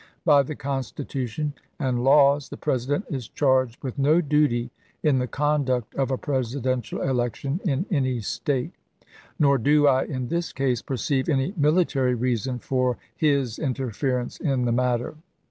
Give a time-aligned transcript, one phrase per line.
[0.25, 4.71] By the Constitution and laws the President is charged with no duty
[5.03, 9.05] in the conduct of a Presidential election in any State j
[9.37, 14.71] nor do I, in this case, perceive any military reason for his interference in the
[14.71, 15.17] matter.